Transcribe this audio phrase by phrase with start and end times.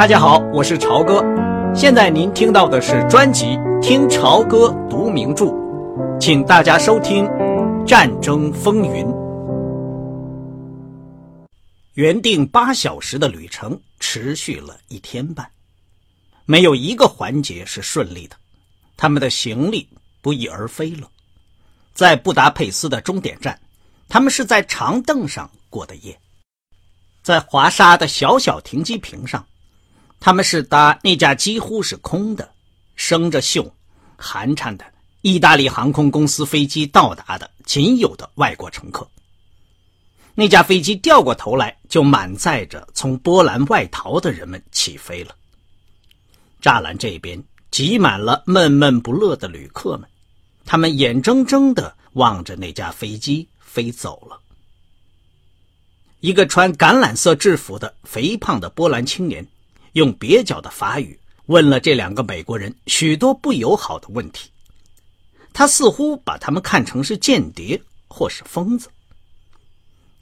[0.00, 1.22] 大家好，我是朝哥。
[1.74, 3.48] 现在您听到的是专辑
[3.82, 5.44] 《听朝歌读名著》，
[6.18, 7.26] 请大家收听
[7.84, 9.04] 《战争风云》。
[11.92, 15.46] 原定八小时的旅程持续了一天半，
[16.46, 18.34] 没有一个环节是顺利的。
[18.96, 19.86] 他们的行李
[20.22, 21.10] 不翼而飞了。
[21.92, 23.60] 在布达佩斯的终点站，
[24.08, 26.18] 他们是在长凳上过的夜，
[27.22, 29.44] 在华沙的小小停机坪上。
[30.20, 32.52] 他们是搭那架几乎是空的、
[32.94, 33.68] 生着锈、
[34.16, 34.84] 寒颤的
[35.22, 39.08] 意大利航空公司飞机到达的仅有的外国乘客。
[40.34, 45.34] 那架飞机掉过头来，就满载着从波兰外逃的人们起飞了。
[46.62, 50.06] 栅栏这边挤满了闷闷不乐的旅客们，
[50.66, 54.38] 他们眼睁睁地望着那架飞机飞走了。
[56.20, 59.46] 一个穿橄榄色制服的肥胖的波兰青年。
[59.92, 64.50] 用蹩脚的法语问了这两个美国人许多不友好的问题，
[65.52, 68.88] 他似乎把他们看成是间谍或是疯子。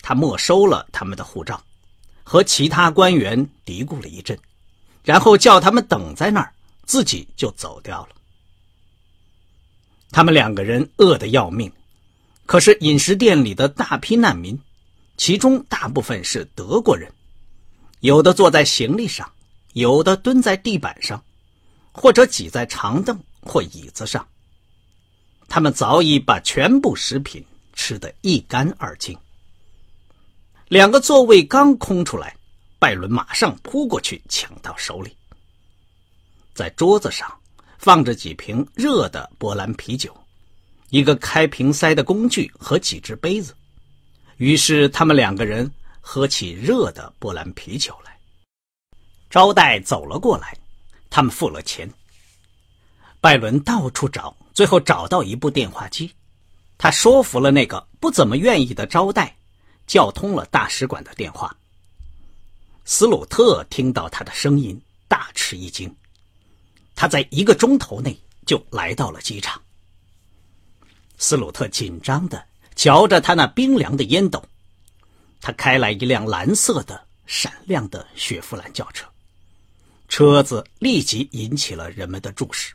[0.00, 1.62] 他没收了他们的护照，
[2.24, 4.38] 和其他官员嘀咕了一阵，
[5.04, 6.52] 然后叫他们等在那儿，
[6.86, 8.08] 自己就走掉了。
[10.10, 11.70] 他们两个人饿得要命，
[12.46, 14.58] 可是饮食店里的大批难民，
[15.18, 17.12] 其中大部分是德国人，
[18.00, 19.30] 有的坐在行李上。
[19.72, 21.22] 有的蹲在地板上，
[21.92, 24.26] 或者挤在长凳或椅子上。
[25.48, 29.16] 他们早已把全部食品吃得一干二净。
[30.68, 32.36] 两个座位刚空出来，
[32.78, 35.16] 拜伦马上扑过去抢到手里。
[36.52, 37.32] 在桌子上
[37.78, 40.14] 放着几瓶热的波兰啤酒，
[40.90, 43.54] 一个开瓶塞的工具和几只杯子。
[44.36, 48.17] 于是他们两个人喝起热的波兰啤酒来。
[49.30, 50.56] 招待走了过来，
[51.10, 51.90] 他们付了钱。
[53.20, 56.14] 拜伦到处找，最后找到一部电话机，
[56.78, 59.36] 他说服了那个不怎么愿意的招待，
[59.86, 61.54] 叫通了大使馆的电话。
[62.84, 65.94] 斯鲁特听到他的声音，大吃一惊。
[66.94, 69.60] 他在一个钟头内就来到了机场。
[71.18, 72.42] 斯鲁特紧张的
[72.74, 74.42] 嚼着他那冰凉的烟斗，
[75.40, 79.04] 他开来一辆蓝色的、闪亮的雪佛兰轿车。
[80.18, 82.74] 车子立即引起了人们的注视。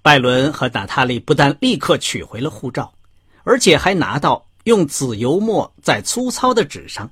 [0.00, 2.90] 拜伦和娜塔莉不但立刻取回了护照，
[3.44, 7.10] 而且还拿到用紫油墨在粗糙的纸上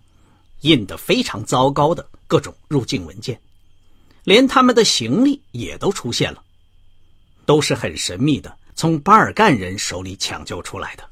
[0.63, 3.39] 印得非常糟糕的各种入境文件，
[4.25, 6.43] 连他们的行李也都出现了，
[7.45, 11.07] 都是很神秘的，从巴尔干人手里抢救出来的。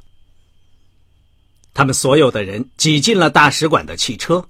[1.75, 4.43] 他们所有的人挤进了大使馆的汽车，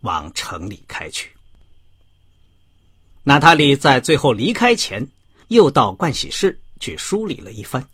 [0.00, 1.30] 往城里开去。
[3.28, 5.06] 娜塔莉在最后离开前，
[5.48, 7.86] 又到盥洗室去梳理了一番。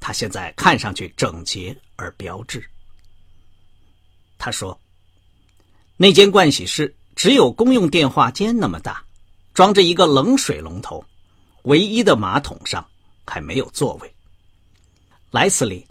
[0.00, 2.68] 她现在看上去整洁而标致。
[4.36, 4.76] 她说
[5.96, 9.00] ：“那间盥洗室只有公用电话间那么大，
[9.54, 11.04] 装着一个冷水龙头，
[11.62, 12.84] 唯一的马桶上
[13.24, 14.12] 还没有座位。”
[15.30, 15.86] 莱斯利，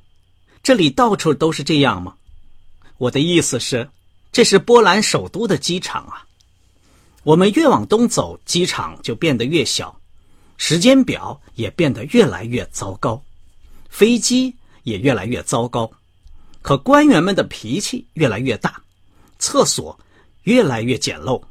[0.61, 2.17] 这里到处都是这样吗？
[2.97, 3.89] 我的意思是，
[4.33, 6.26] 这是波兰首都的机场啊。
[7.27, 9.99] 我们越往东走，机场就变得越小，
[10.55, 13.21] 时间表也变得越来越糟糕，
[13.89, 15.91] 飞机也越来越糟糕，
[16.61, 18.81] 可官员们的脾气越来越大，
[19.39, 19.99] 厕所
[20.43, 21.43] 越来越简陋，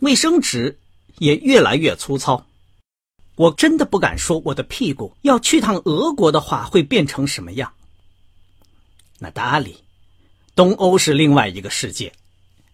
[0.00, 0.78] 卫生纸
[1.16, 2.44] 也越来越粗糙。
[3.36, 7.72] 我真的不敢说我的屁股要去趟俄国的话会变成什么样。
[9.18, 9.78] 那达里，
[10.54, 12.12] 东欧是另外一个世界，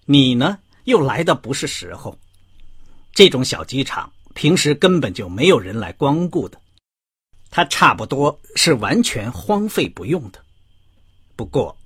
[0.07, 2.19] 你呢又来的不是时候。
[3.19, 6.63] 这种小机场平时根本就没有人来光顾的，
[7.51, 10.41] 它差不多是完全荒废不用的。
[11.35, 11.77] 不过，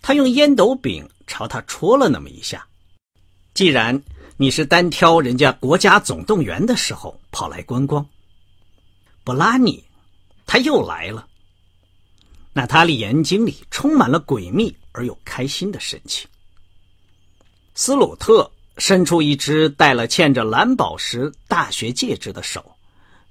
[0.00, 2.66] 他用烟斗柄朝他戳了那么一下。
[3.52, 4.02] 既然
[4.38, 8.08] 你是单挑人家国家总动员的时候跑来观光，
[9.22, 9.84] 布拉尼，
[10.46, 11.28] 他又来了。
[12.54, 16.26] 娜塔莉眼睛里充满了诡秘而又开心的神情。
[17.74, 18.50] 斯鲁特。
[18.80, 22.74] 伸出一只戴了嵌着蓝宝石大学戒指的手，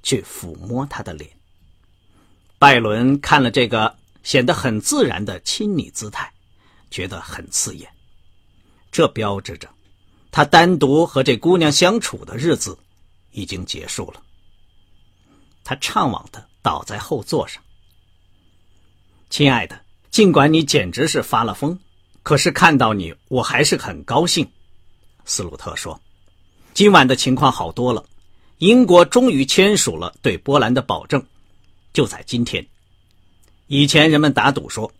[0.03, 1.27] 去抚摸他的脸。
[2.59, 6.31] 拜伦看了这个显得很自然的亲昵姿态，
[6.91, 7.89] 觉得很刺眼。
[8.91, 9.67] 这标志着
[10.29, 12.77] 他单独和这姑娘相处的日子
[13.31, 14.21] 已经结束了。
[15.63, 17.61] 他怅惘的倒在后座上。
[19.31, 19.81] 亲爱的，
[20.11, 21.79] 尽管你简直是发了疯，
[22.21, 24.47] 可是看到你，我还是很高兴。
[25.29, 26.01] 斯鲁特说
[26.73, 28.03] ：“今晚的情况好多了，
[28.57, 31.23] 英国终于签署了对波兰的保证，
[31.93, 32.65] 就在今天。
[33.67, 34.91] 以前人们打赌说，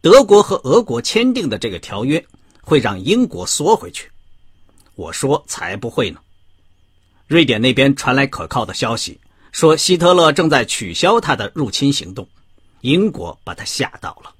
[0.00, 2.22] 德国和俄国签订的这个条约
[2.60, 4.10] 会让英国缩回去。
[4.96, 6.18] 我说才不会呢。
[7.28, 9.20] 瑞典那边传来可靠的消息，
[9.52, 12.28] 说希特勒正在取消他的入侵行动，
[12.80, 14.34] 英国把他吓到了，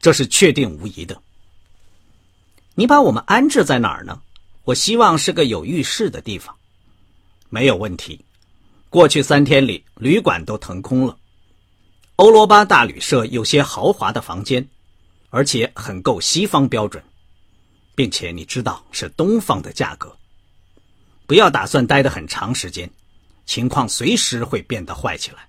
[0.00, 1.20] 这是确定无疑的。
[2.74, 4.18] 你把我们安置在哪儿呢？”
[4.68, 6.54] 我希望是个有浴室的地方，
[7.48, 8.22] 没有问题。
[8.90, 11.16] 过去三天里，旅馆都腾空了。
[12.16, 14.68] 欧罗巴大旅社有些豪华的房间，
[15.30, 17.02] 而且很够西方标准，
[17.94, 20.14] 并且你知道是东方的价格。
[21.26, 22.90] 不要打算待得很长时间，
[23.46, 25.48] 情况随时会变得坏起来。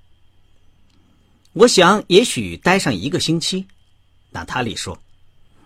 [1.52, 3.68] 我想也许待上一个星期，
[4.30, 4.98] 娜塔莉说，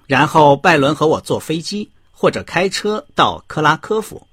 [0.08, 1.92] 然后拜伦和我坐飞机。
[2.14, 4.26] 或者开车到克拉科夫，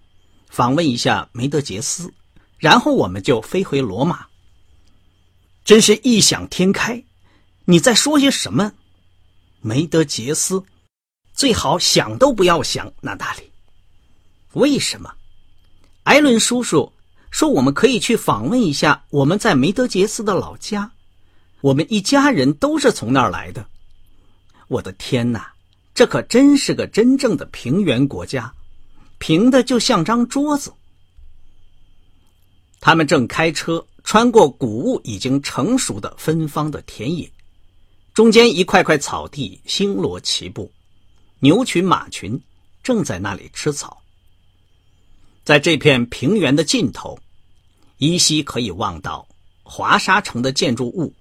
[0.49, 2.13] 访问一下梅德杰斯，
[2.59, 4.27] 然后我们就飞回罗马。
[5.65, 7.03] 真是异想天开！
[7.65, 8.73] 你在说些什么？
[9.61, 10.63] 梅德杰斯，
[11.33, 12.93] 最好想都不要想。
[13.01, 13.51] 娜大里，
[14.53, 15.15] 为什么？
[16.05, 16.93] 艾伦叔叔
[17.31, 20.93] 说我们可以去访问一下我们在梅德杰斯的老家，
[21.61, 23.67] 我们一家人都是从那儿来的。
[24.69, 25.53] 我的天哪！
[25.93, 28.53] 这可真是个真正的平原国家，
[29.19, 30.73] 平的就像张桌子。
[32.81, 37.31] 他们正开车穿过谷物已经成熟的芬芳的田野，
[38.15, 40.73] 中间一块块草地星罗棋布，
[41.41, 42.41] 牛群马群
[42.83, 44.03] 正在那里吃草。
[45.45, 47.19] 在这片平原的尽头，
[47.99, 49.29] 依稀可以望到
[49.63, 51.13] 华沙城的建筑物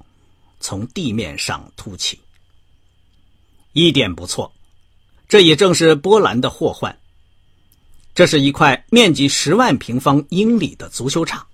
[0.61, 2.17] 从地面上凸起。
[3.73, 4.49] 一点不错。
[5.29, 6.93] 这也正是波兰的祸患。
[8.15, 11.45] 这是一块面积十万平方英里的足球场，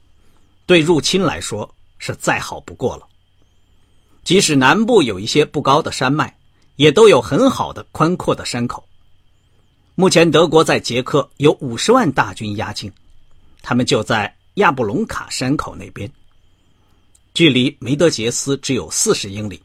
[0.65, 3.05] 对入侵来说是再好不过了。
[4.23, 6.35] 即使南部有一些不高的山脉，
[6.77, 8.83] 也都有很好的宽阔的山口。
[9.93, 12.91] 目前德国在捷克有五十万大军压境，
[13.61, 16.09] 他们就在亚布隆卡山口那边，
[17.33, 19.61] 距离梅德杰斯只有四十英里。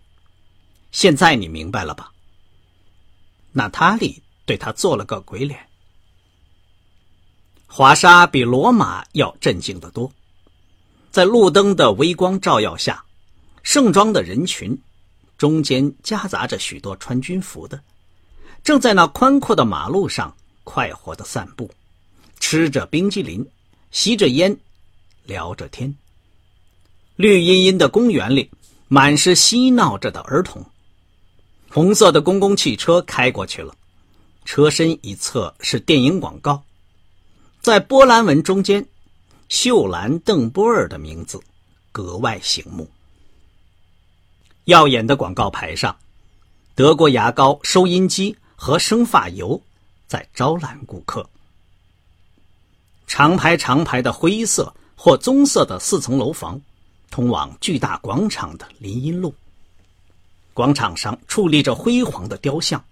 [0.91, 2.11] 现在你明白了吧？
[3.53, 5.59] 娜塔莉对他做了个鬼脸。
[7.67, 10.13] 华沙比罗马要镇静得多，
[11.11, 13.05] 在路灯的微光照耀下，
[13.63, 14.77] 盛装的人群
[15.39, 17.81] 中间夹杂着许多穿军服的，
[18.65, 21.71] 正在那宽阔的马路上快活的散步，
[22.39, 23.47] 吃着冰激凌，
[23.91, 24.57] 吸着烟，
[25.25, 25.95] 聊着天。
[27.17, 28.51] 绿茵茵的公园里，
[28.89, 30.65] 满是嬉闹着的儿童。
[31.73, 33.73] 红色的公共汽车开过去了，
[34.45, 36.65] 车身一侧是电影广告，
[37.61, 38.85] 在波兰文中间，
[39.49, 41.41] 秀兰·邓波尔的名字
[41.93, 42.91] 格外醒目。
[44.65, 45.97] 耀眼的广告牌上，
[46.75, 49.63] 德国牙膏、收音机和生发油
[50.09, 51.25] 在招揽顾客。
[53.07, 56.61] 长排长排的灰色或棕色的四层楼房，
[57.13, 59.33] 通往巨大广场的林荫路。
[60.61, 62.85] 广场上矗立着辉煌的雕像，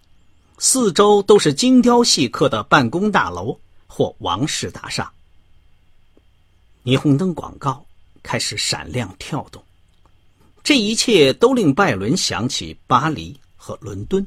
[0.56, 5.12] 四周都是精雕细刻的办公大楼或王室大厦。
[6.82, 7.84] 霓虹灯广告
[8.22, 9.62] 开始闪亮跳动，
[10.64, 14.26] 这一切都令拜伦想起巴黎和伦敦。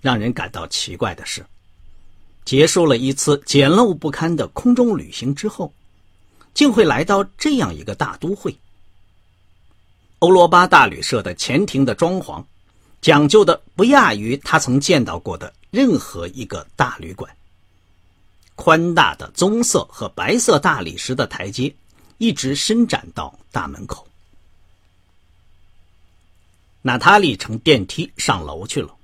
[0.00, 1.44] 让人感到奇怪的是，
[2.46, 5.70] 结束了一次简陋不堪的空中旅行之后，
[6.54, 8.56] 竟会来到这样一个大都会。
[10.22, 12.44] 欧罗巴大旅社的前庭的装潢，
[13.00, 17.36] 讲究的不亚于他曾见到过的任何一个大旅馆。
[18.54, 21.74] 宽大的棕色和白色大理石的台阶，
[22.18, 24.06] 一直伸展到大门口。
[26.82, 28.94] 娜塔莉乘电梯上楼去了。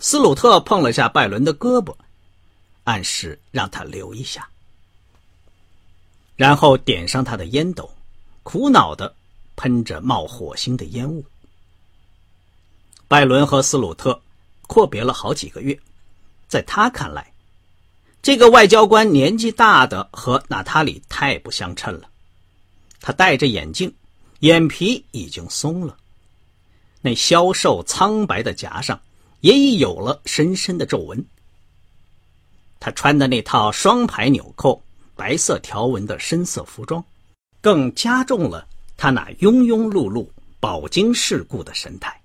[0.00, 1.96] 斯鲁特碰了下拜伦的胳膊，
[2.84, 4.46] 暗示让他留一下，
[6.36, 7.90] 然后点上他的烟斗，
[8.42, 9.14] 苦恼的。
[9.60, 11.22] 喷着冒火星的烟雾。
[13.06, 14.18] 拜伦和斯鲁特
[14.66, 15.78] 阔别了好几个月，
[16.48, 17.30] 在他看来，
[18.22, 22.08] 这个外交官年纪大的和娜塔莉太不相称了。
[23.02, 23.94] 他戴着眼镜，
[24.38, 25.94] 眼皮已经松了，
[27.02, 28.98] 那消瘦苍白的颊上
[29.42, 31.22] 也已有了深深的皱纹。
[32.78, 34.82] 他穿的那套双排纽扣、
[35.14, 37.04] 白色条纹的深色服装，
[37.60, 38.66] 更加重了。
[39.02, 40.28] 他那庸庸碌碌、
[40.60, 42.20] 饱经世故的神态，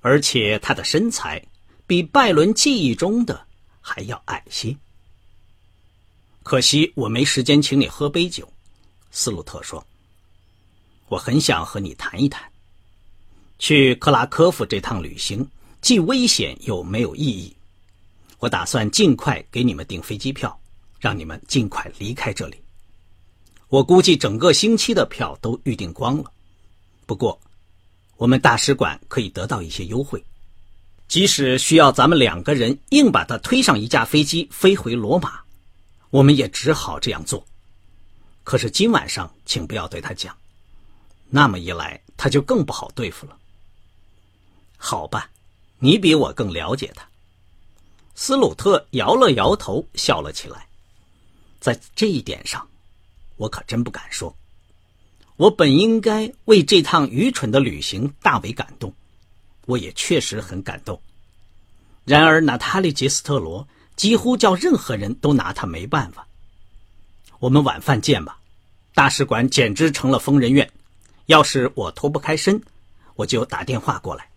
[0.00, 1.40] 而且他的身材
[1.86, 3.46] 比拜伦记忆中的
[3.80, 4.76] 还要矮些。
[6.42, 8.52] 可惜我没时间请你喝杯酒。”
[9.12, 9.86] 斯鲁特说。
[11.06, 12.42] “我很想和你谈一谈。
[13.60, 15.48] 去克拉科夫这趟旅行
[15.80, 17.56] 既危险又没有意义。
[18.40, 20.60] 我打算尽快给你们订飞机票，
[20.98, 22.60] 让你们尽快离开这里。
[23.70, 26.30] 我估计整个星期的票都预订光了。
[27.06, 27.40] 不过，
[28.18, 30.22] 我们大使馆可以得到一些优惠。”
[31.08, 35.40] 即使需要咱们两个人硬把他推上一架飞机飞回罗马，
[36.10, 37.44] 我们也只好这样做。
[38.44, 40.36] 可是今晚上，请不要对他讲，
[41.28, 43.36] 那么一来他就更不好对付了。
[44.76, 45.28] 好吧，
[45.80, 47.04] 你比我更了解他。
[48.14, 50.68] 斯鲁特摇了摇头，笑了起来。
[51.58, 52.64] 在这一点上，
[53.40, 54.36] 我可真不敢说。
[55.36, 58.92] 我本应该为这趟愚蠢的旅行大为感动。
[59.64, 61.00] 我也确实很感动，
[62.04, 63.66] 然而娜塔莉·杰斯特罗
[63.96, 66.26] 几乎叫任何人都拿他没办法。
[67.38, 68.38] 我们晚饭见吧。
[68.94, 70.70] 大使馆简直成了疯人院，
[71.26, 72.60] 要是我脱不开身，
[73.14, 74.28] 我就打电话过来。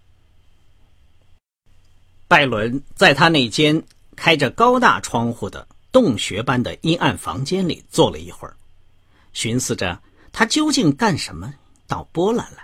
[2.27, 3.83] 拜伦在他那间
[4.15, 8.55] 开着高大窗户的洞穴般的阴暗房间里坐了一会儿，
[9.33, 11.53] 寻思着他究竟干什么
[11.87, 12.63] 到波兰来。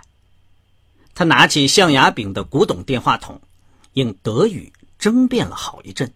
[1.14, 3.40] 他拿起象牙柄的古董电话筒，
[3.92, 6.10] 用德语争辩了好一阵，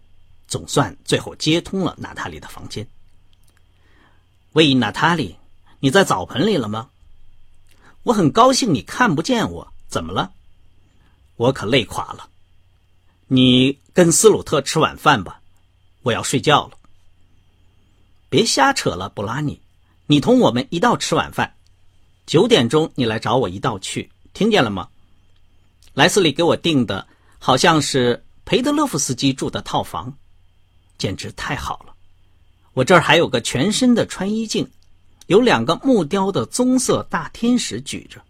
[0.47, 2.87] 总算最后接通了娜塔莉的房间。
[4.53, 5.35] 喂，娜塔莉，
[5.79, 6.89] 你在澡盆里了吗？
[8.03, 10.31] 我很高兴你看不见我，怎么了？
[11.35, 12.29] 我可累垮了。
[13.27, 15.41] 你跟斯鲁特吃晚饭吧，
[16.03, 16.77] 我要睡觉了。
[18.29, 19.59] 别瞎扯了，布拉尼，
[20.07, 21.55] 你同我们一道吃晚饭，
[22.25, 24.87] 九点钟你来找我一道去，听见了吗？
[25.93, 27.07] 莱斯利给我订的，
[27.39, 30.15] 好像是裴德勒夫斯基住的套房，
[30.97, 31.95] 简直太好了。
[32.73, 34.69] 我这儿还有个全身的穿衣镜，
[35.27, 38.21] 有两个木雕的棕色大天使举着。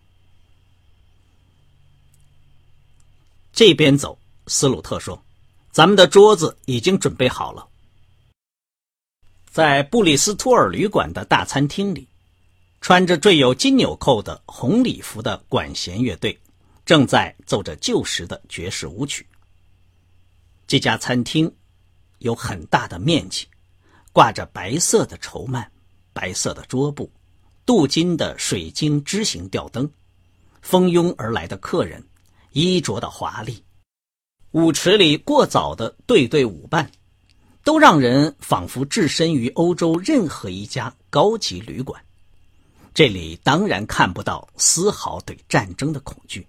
[3.52, 4.18] 这边走，
[4.48, 5.22] 斯鲁特说
[5.72, 7.68] ：“咱们的桌子已经准备好了。”
[9.56, 12.10] 在布里斯托尔旅馆的大餐厅里，
[12.82, 16.38] 穿着缀有金纽扣的红礼服的管弦乐队。
[16.84, 19.26] 正在奏着旧时的爵士舞曲。
[20.68, 21.50] 这家餐厅
[22.20, 23.48] 有很大的面积，
[24.12, 25.66] 挂着白色的绸幔、
[26.12, 27.10] 白色的桌布、
[27.64, 29.90] 镀金的水晶枝形吊灯。
[30.62, 32.06] 蜂拥而来的客人
[32.52, 33.64] 衣着的华丽，
[34.52, 36.92] 舞池里过早的对对舞伴，
[37.66, 42.00] 都让人仿佛置身于欧洲任何一家高级旅馆。
[42.94, 46.46] 这里当然看不到丝毫对战争的恐惧。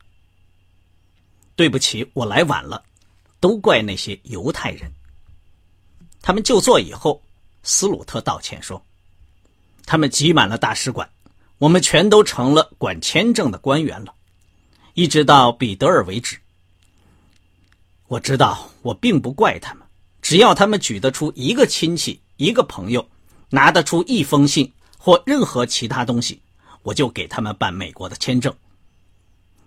[1.56, 2.84] 对不起，我来晚了，
[3.40, 4.92] 都怪那些犹太人。
[6.20, 7.22] 他们就座以后，
[7.62, 8.84] 斯鲁特道歉说
[9.86, 11.08] ：“他们挤满了大使馆，
[11.56, 14.14] 我们全都成了管签证的官员了，
[14.92, 16.38] 一直到彼得尔为止。
[18.06, 19.85] 我知道，我并不怪他们，
[20.26, 23.08] 只要他们举得出一个亲戚、一个朋友，
[23.50, 26.42] 拿得出一封信或任何其他东西，
[26.82, 28.52] 我就给他们办美国的签证。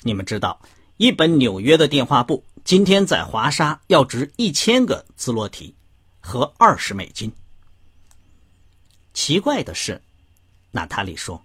[0.02, 0.60] 你们知道。”
[1.00, 5.74] 一本纽约的电话簿今天在华沙要值一千个兹洛提，
[6.20, 7.32] 和二十美金。
[9.14, 10.02] 奇怪的是，
[10.72, 11.42] 娜塔莉说：“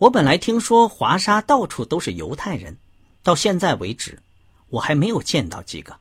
[0.00, 2.78] 我本来听说华沙到处都是犹太人，
[3.22, 4.18] 到现在为止，
[4.68, 5.94] 我还没有见到几个。”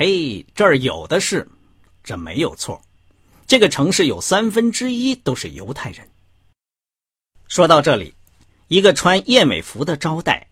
[0.00, 1.44] 嘿，这儿有的是，
[2.04, 2.80] 这没有错。
[3.48, 6.08] 这个城市有三分之一都是犹太人。
[7.48, 8.14] 说到这里，
[8.68, 10.46] 一个穿燕尾服的招待。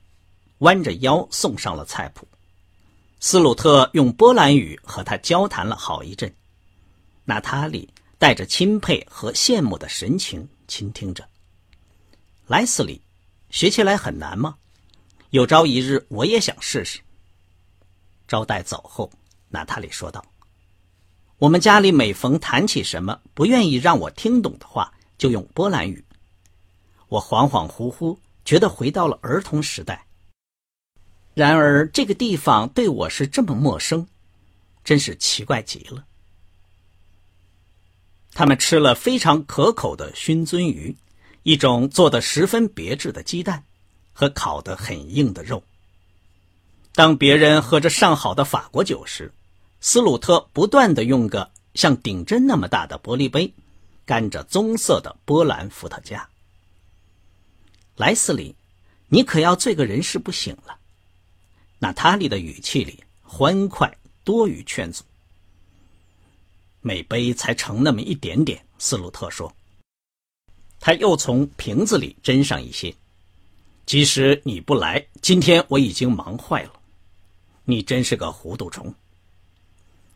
[0.59, 2.27] 弯着腰送上了菜谱，
[3.21, 6.35] 斯鲁特用波兰语和他交谈了好一阵。
[7.25, 7.89] 娜塔莉
[8.19, 11.25] 带着钦佩和羡慕的神情倾听着。
[12.49, 13.01] 莱斯利，
[13.51, 14.57] 学起来很难吗？
[15.31, 16.99] 有朝一日我也想试试。
[18.27, 19.09] 招待走后，
[19.49, 20.25] 娜塔莉说道
[21.39, 26.05] ：“我们家里每逢谈起什么不愿意让我听懂的话，就用波兰语。
[27.09, 30.07] 我恍恍惚惚觉得回到了儿童时代。”
[31.35, 34.09] 然而，这个地方对我是这么陌生，
[34.83, 36.07] 真是奇怪极了。
[38.33, 40.97] 他们吃了非常可口的熏鳟鱼，
[41.43, 43.65] 一种做的十分别致的鸡蛋，
[44.13, 45.63] 和烤得很硬的肉。
[46.97, 49.31] 当别人喝着上好的法国酒时，
[49.81, 53.53] 斯鲁特不断的用个像顶针那么大的玻璃杯，
[54.07, 56.27] 干着棕色的波兰伏特加。
[57.97, 58.57] 莱斯里，
[59.09, 60.79] 你可要醉个人事不醒了。
[61.79, 65.05] 娜塔莉的语气里欢快多于劝阻。
[66.81, 68.65] 每杯才盛那么一点点。
[68.79, 69.55] 斯鲁特说。
[70.81, 72.95] 他又从瓶子里斟上一些。
[73.85, 76.73] 即使你不来，今天我已经忙坏了。
[77.67, 78.95] 你真是个糊涂虫。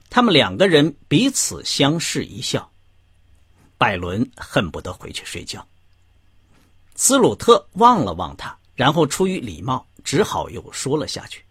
[0.09, 2.71] 他们两个人彼此相视一笑。
[3.77, 5.67] 拜伦恨不得回去睡觉。
[6.95, 11.45] 斯鲁特望了望他，然后出于礼貌，只好又说了下去：“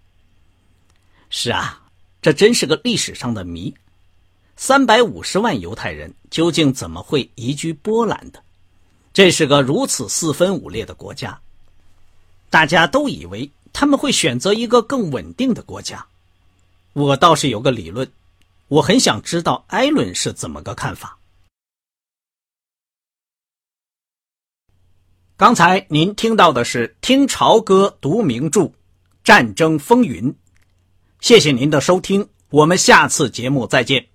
[1.29, 1.81] 是啊，
[2.21, 3.73] 这真是个历史上的谜。
[4.55, 8.43] 三百五十万犹太人究竟怎么会移居波兰的？
[9.11, 11.39] 这是个如此四分五裂的国家。
[12.51, 16.05] 大家都以为他们会选择一个更稳定的国家。
[16.93, 18.11] 我倒是有个理论，
[18.67, 21.17] 我很想知道艾伦是怎么个看法。”
[25.37, 28.73] 刚才您听到的是《听潮歌读名著：
[29.23, 30.33] 战争风云》，
[31.21, 34.09] 谢谢您的收听，我们下次节目再见。